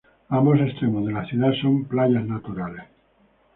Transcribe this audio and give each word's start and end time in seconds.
Ambos 0.29 0.59
extremos 0.59 1.05
de 1.05 1.13
la 1.13 1.25
ciudad 1.27 1.51
son 1.61 1.85
playas 1.85 2.25
naturales. 2.25 2.85